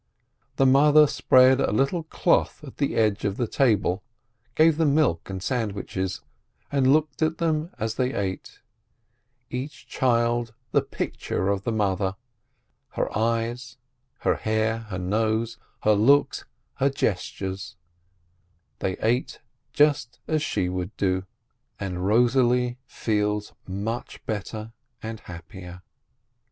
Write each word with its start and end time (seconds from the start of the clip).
The 0.55 0.65
mother 0.65 1.05
spread 1.05 1.59
a 1.61 1.71
little 1.71 2.01
cloth 2.01 2.63
at 2.63 2.77
the 2.77 2.95
edge 2.95 3.23
of 3.23 3.37
the 3.37 3.45
table, 3.45 4.01
gave 4.55 4.77
them 4.77 4.95
milk 4.95 5.29
and 5.29 5.43
sandwiches, 5.43 6.21
and 6.71 6.91
looked 6.91 7.21
at 7.21 7.37
them 7.37 7.69
as 7.77 7.93
they 7.93 8.11
ate— 8.15 8.61
each 9.61 9.85
child 9.85 10.55
the 10.71 10.81
picture 10.81 11.49
of 11.49 11.65
the 11.65 11.71
mother, 11.71 12.15
her 12.93 13.15
eyes, 13.15 13.77
her 14.21 14.37
hair, 14.37 14.79
her 14.89 14.97
nose, 14.97 15.59
her 15.83 15.93
look, 15.93 16.47
her 16.77 16.89
gestures— 16.89 17.75
they 18.79 18.93
ate 19.03 19.39
just 19.71 20.19
as 20.27 20.41
she 20.41 20.67
would 20.67 20.97
do. 20.97 21.27
And 21.79 22.07
Rosalie 22.07 22.79
feels 22.87 23.53
much 23.67 24.25
better 24.25 24.73
and 25.03 25.19
happier. 25.19 25.83